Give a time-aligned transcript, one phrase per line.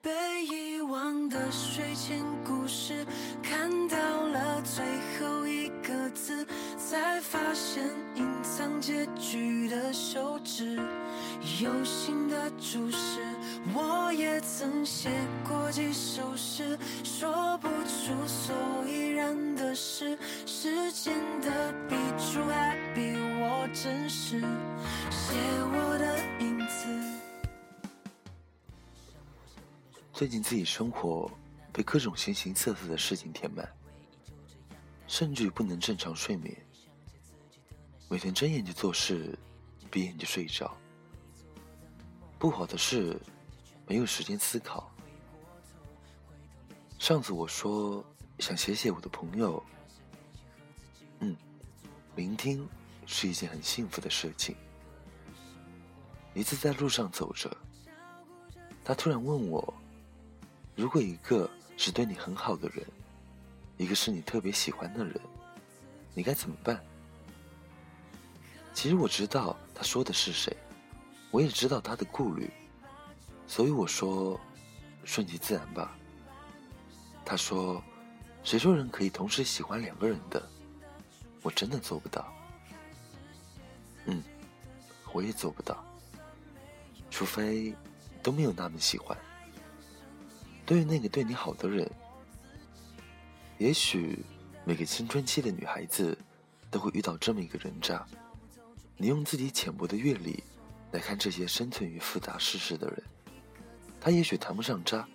[0.00, 0.10] 被
[0.44, 3.04] 遗忘的睡前故事，
[3.42, 4.84] 看到了最
[5.18, 7.82] 后一个字，才发现
[8.14, 10.78] 隐藏结局的休止。
[11.60, 13.20] 有心的注释，
[13.74, 15.08] 我也曾写
[15.48, 18.54] 过几首诗，说不出所
[18.86, 20.16] 以然的事。
[20.46, 24.40] 时间的笔触还比我真实，
[25.10, 25.34] 写
[25.72, 26.18] 我的
[30.18, 31.30] 最近自己生活
[31.72, 33.72] 被各种形形色色的事情填满，
[35.06, 36.52] 甚至不能正常睡眠。
[38.10, 39.38] 每天睁眼就做事，
[39.92, 40.76] 闭眼就睡着。
[42.36, 43.16] 不好的是，
[43.86, 44.92] 没有时间思考。
[46.98, 48.04] 上次我说
[48.40, 49.62] 想写写我的朋友，
[51.20, 51.36] 嗯，
[52.16, 52.68] 聆听
[53.06, 54.56] 是一件很幸福的事情。
[56.34, 57.56] 一次在路上走着，
[58.84, 59.72] 他突然问我。
[60.78, 62.86] 如果一个是对你很好的人，
[63.78, 65.20] 一个是你特别喜欢的人，
[66.14, 66.80] 你该怎么办？
[68.72, 70.56] 其实我知道他说的是谁，
[71.32, 72.48] 我也知道他的顾虑，
[73.48, 74.40] 所以我说
[75.02, 75.98] 顺其自然吧。
[77.24, 77.82] 他说
[78.44, 80.40] ：“谁说人可以同时喜欢两个人的？
[81.42, 82.32] 我真的做不到。”
[84.06, 84.22] 嗯，
[85.12, 85.84] 我也做不到，
[87.10, 87.74] 除非
[88.22, 89.18] 都没有那么喜欢。
[90.68, 91.90] 对于那个对你好的人，
[93.56, 94.22] 也许
[94.66, 96.14] 每个青春期的女孩子
[96.70, 98.06] 都会遇到这么一个人渣。
[98.98, 100.44] 你用自己浅薄的阅历
[100.92, 103.02] 来看这些生存于复杂世事的人，
[103.98, 105.08] 他也许谈不上渣，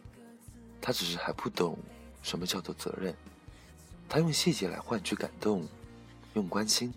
[0.82, 1.78] 他只是还不懂
[2.24, 3.16] 什么叫做责任。
[4.10, 5.68] 他用细节来换取感动，
[6.34, 6.92] 用关心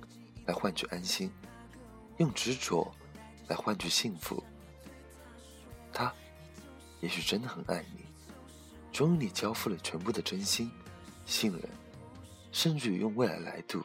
[0.46, 1.30] 来换取安心，
[2.16, 2.90] 用执着
[3.48, 4.42] 来换取幸福。
[5.92, 6.10] 他
[7.02, 8.05] 也许真的很爱你。
[8.96, 10.70] 终于，你交付了全部的真心、
[11.26, 11.60] 信任，
[12.50, 13.84] 甚至于用未来来赌。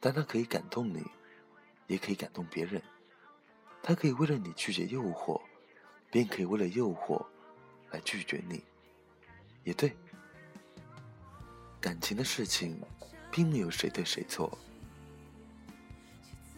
[0.00, 1.04] 但他可以感动你，
[1.88, 2.80] 也可以感动别人。
[3.82, 5.38] 他可以为了你拒绝诱惑，
[6.10, 7.22] 便可以为了诱惑
[7.90, 8.64] 来拒绝你。
[9.62, 9.94] 也对，
[11.78, 12.80] 感情的事情，
[13.30, 14.56] 并没有谁对谁错。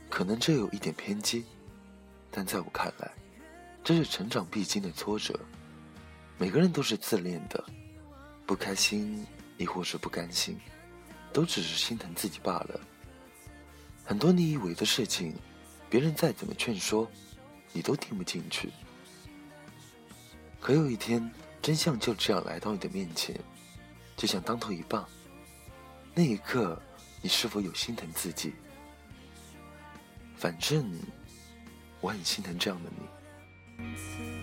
[0.09, 1.44] 可能这有一点偏激，
[2.31, 3.10] 但在我看来，
[3.83, 5.37] 这是成长必经的挫折。
[6.41, 7.62] 每个人都是自恋的，
[8.47, 9.27] 不开心
[9.59, 10.59] 亦或是不甘心，
[11.34, 12.81] 都只是心疼自己罢了。
[14.06, 15.34] 很多你以为的事情，
[15.91, 17.06] 别人再怎么劝说，
[17.75, 18.71] 你都听不进去。
[20.59, 21.31] 可有一天，
[21.61, 23.39] 真相就这样来到你的面前，
[24.17, 25.07] 就像当头一棒。
[26.15, 26.81] 那一刻，
[27.21, 28.55] 你是否有心疼自己？
[30.39, 30.91] 反正，
[32.01, 34.40] 我很心疼这样的你。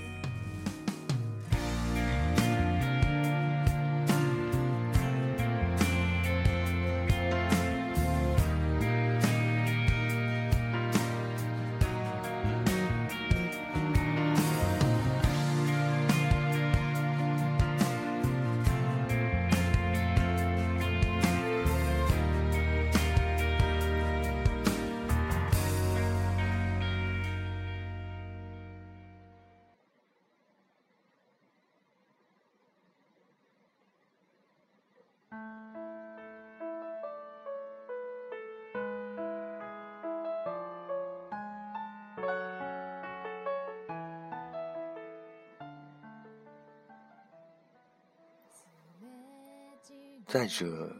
[50.27, 50.93] 再者，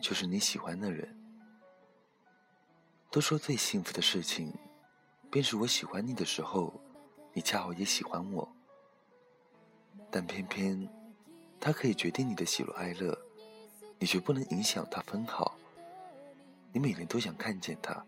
[0.00, 1.12] 就是你喜欢的人。
[3.10, 4.54] 都说最幸福的事情，
[5.32, 6.80] 便是我喜欢你的时候，
[7.32, 8.48] 你恰好也喜欢我。
[10.12, 10.88] 但偏偏，
[11.58, 13.18] 他可以决定你的喜怒哀乐，
[13.98, 15.56] 你却不能影响他分毫。
[16.72, 18.00] 你每天都想看见他，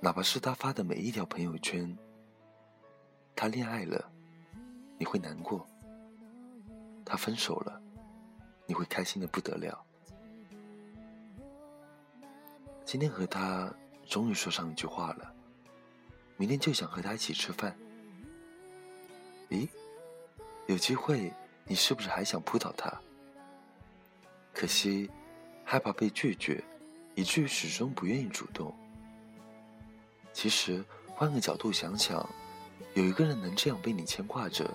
[0.00, 1.94] 哪怕是他发的每一条朋友圈。
[3.36, 4.10] 他恋爱了，
[4.98, 5.60] 你会难过；
[7.04, 7.82] 他分手了。
[8.70, 9.84] 你会开心的不得了。
[12.84, 13.68] 今天和他
[14.08, 15.34] 终于说上一句话了，
[16.36, 17.76] 明天就想和他一起吃饭。
[19.48, 19.68] 咦，
[20.68, 21.32] 有机会，
[21.64, 22.96] 你是不是还想扑倒他？
[24.54, 25.10] 可惜，
[25.64, 26.62] 害怕被拒绝，
[27.16, 28.72] 以至于始终不愿意主动。
[30.32, 32.24] 其实，换个角度想想，
[32.94, 34.72] 有一个人能这样被你牵挂着，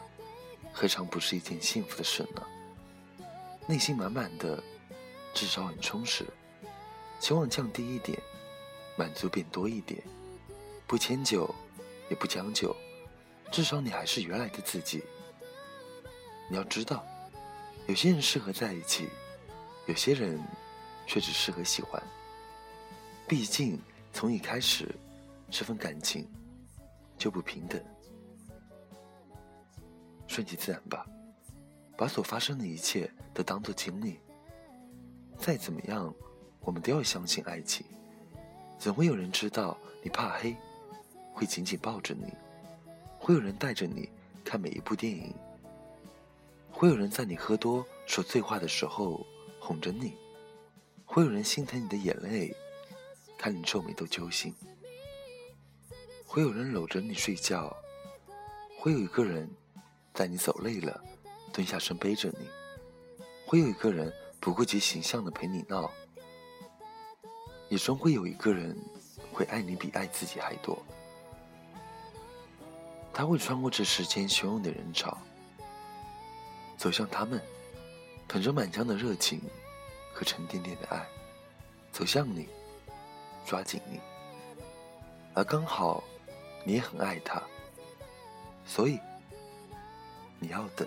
[0.74, 2.46] 何尝不是一件幸福的事呢？
[3.68, 4.64] 内心满满的，
[5.34, 6.26] 至少很充实。
[7.20, 8.22] 期望降低一点，
[8.98, 10.04] 满足变多一点。
[10.86, 11.50] 不迁就，
[12.10, 12.76] 也不将就，
[13.52, 15.04] 至少你还是原来的自己。
[16.48, 17.04] 你要知道，
[17.88, 19.10] 有些人适合在一起，
[19.88, 20.40] 有些人
[21.08, 22.02] 却只适合喜欢。
[23.28, 23.82] 毕竟
[24.14, 24.94] 从一开始，
[25.50, 26.30] 这份感情
[27.18, 27.84] 就不平等。
[30.28, 31.04] 顺其自然吧，
[31.98, 34.20] 把所发生的一切都当做经历。
[35.38, 36.14] 再怎么样，
[36.62, 37.86] 我们都要相信爱情。
[38.78, 40.56] 总会有人知道你怕黑，
[41.34, 42.28] 会紧紧抱着你；
[43.20, 44.10] 会有人带着你
[44.44, 45.34] 看每一部电影；
[46.72, 49.26] 会有人在你喝多说醉话的时候
[49.60, 50.12] 哄着你；
[51.06, 52.54] 会有人心疼你的眼泪，
[53.38, 54.54] 看你皱眉都揪心；
[56.26, 57.74] 会有人搂着你睡觉；
[58.78, 59.50] 会有一个人
[60.14, 61.04] 在你走累了
[61.56, 62.50] 蹲下身背着你；
[63.48, 65.90] 会有一个人不顾及形象的陪你闹。
[67.70, 68.78] 也终会有一个人，
[69.32, 70.78] 会爱你比爱自己还多。
[73.14, 75.18] 他会穿过这世间汹涌的人潮，
[76.76, 77.42] 走向他们，
[78.28, 79.42] 捧着满腔的热情
[80.14, 81.08] 和沉甸甸的爱，
[81.90, 82.50] 走向你，
[83.46, 84.02] 抓紧你。
[85.34, 86.04] 而刚好，
[86.66, 87.42] 你也很爱他，
[88.66, 89.00] 所以
[90.38, 90.86] 你要等。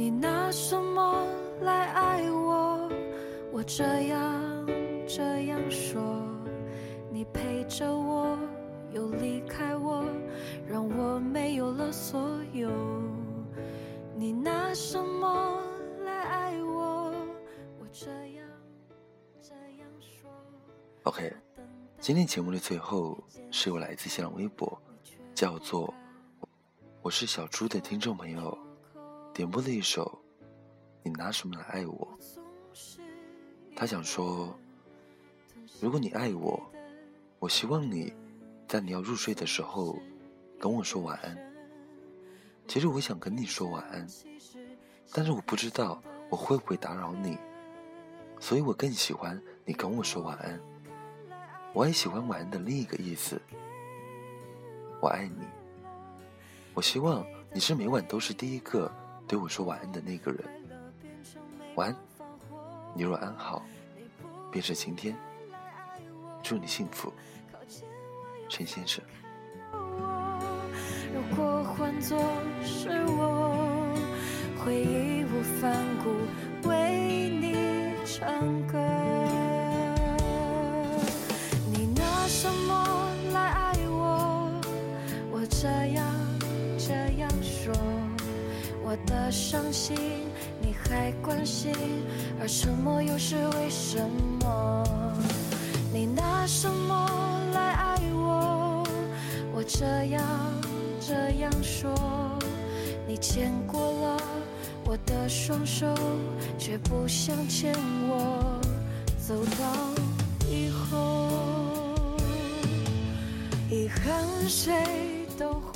[0.00, 1.26] 你拿什么
[1.60, 2.90] 来爱我？
[3.52, 4.66] 我这样
[5.06, 6.00] 这样说。
[7.12, 8.38] 你陪着我，
[8.94, 10.02] 又离开我，
[10.66, 12.18] 让我没有了所
[12.54, 12.70] 有。
[14.16, 15.62] 你拿什么
[16.02, 17.12] 来爱我？
[17.78, 18.48] 我这样
[19.38, 20.30] 这样说。
[21.02, 21.30] OK，
[21.98, 24.80] 今天节目的最后是由来自新浪微博，
[25.34, 25.92] 叫做
[27.04, 28.58] “我是小猪”的听众朋友。
[29.40, 30.20] 点播的一首，
[31.02, 32.06] 你拿什么来爱我？
[33.74, 34.54] 他想说，
[35.80, 36.62] 如果你爱我，
[37.38, 38.12] 我希望你
[38.68, 39.98] 在你要入睡的时候
[40.58, 41.34] 跟我说晚安。
[42.68, 44.06] 其实我想跟你说晚安，
[45.10, 47.38] 但是我不知道我会不会打扰你，
[48.38, 50.60] 所以我更喜欢你跟我说晚安。
[51.72, 53.40] 我也喜欢晚安的另一个意思，
[55.00, 55.46] 我爱你。
[56.74, 58.94] 我希望你是每晚都是第一个。
[59.30, 60.44] 对我说晚安的那个人，
[61.76, 61.96] 晚安。
[62.92, 63.62] 你若安好，
[64.50, 65.16] 便是晴天。
[66.42, 67.12] 祝你幸福，
[68.48, 69.00] 陈先生。
[71.14, 72.18] 如果换作
[72.64, 73.94] 是我，
[74.64, 78.26] 会义无反顾为你唱
[78.66, 78.76] 歌。
[81.70, 84.50] 你拿什么来爱我？
[85.30, 86.04] 我这样
[86.76, 87.72] 这样说。
[88.90, 89.96] 我的伤心
[90.60, 91.72] 你还关心，
[92.40, 93.96] 而沉默又是为什
[94.42, 94.84] 么？
[95.92, 97.08] 你拿什么
[97.54, 98.84] 来爱我？
[99.54, 100.26] 我这样
[101.00, 101.94] 这样说，
[103.06, 104.22] 你牵过了
[104.84, 105.86] 我的双手，
[106.58, 107.72] 却不想牵
[108.08, 108.60] 我
[109.24, 111.30] 走到以后。
[113.70, 114.74] 遗憾谁
[115.38, 115.69] 都。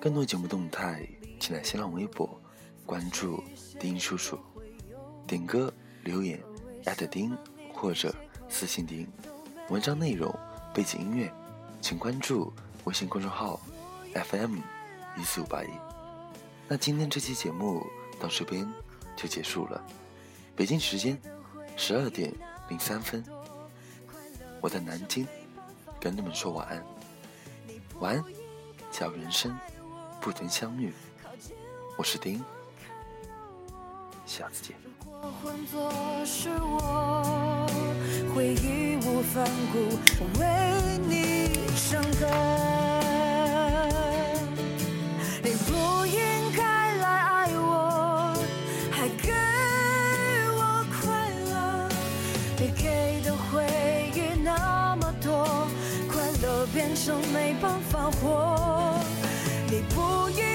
[0.00, 1.08] 更多节目动态，
[1.40, 2.40] 请来新浪微博
[2.84, 3.42] 关注
[3.80, 4.38] 丁叔叔，
[5.26, 6.42] 点歌留言
[7.10, 7.36] 丁
[7.72, 8.14] 或者
[8.48, 9.08] 私信丁。
[9.70, 10.32] 文章内容、
[10.74, 11.32] 背景音乐，
[11.80, 12.52] 请关注
[12.84, 13.58] 微信公众号
[14.12, 14.58] FM
[15.16, 15.68] 一四五八一。
[16.68, 17.86] 那今天这期节目
[18.20, 18.70] 到这边
[19.16, 19.82] 就结束了，
[20.54, 21.18] 北京时间
[21.76, 22.30] 十二点
[22.68, 23.24] 零三分，
[24.60, 25.26] 我在南京
[25.98, 26.84] 跟你们说晚安，
[28.00, 28.24] 晚安，
[28.96, 29.52] 假如人生。
[30.20, 30.92] 不曾相遇，
[31.98, 32.40] 我是丁，
[34.24, 34.76] 下次见。
[35.42, 35.92] 换作
[36.24, 37.66] 是我，
[38.32, 39.78] 会义无反顾
[40.38, 42.93] 为你伤痕。
[56.94, 58.94] 生没办法活。
[59.68, 60.53] 你不应。